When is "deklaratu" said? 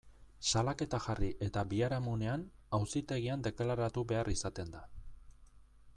3.49-4.07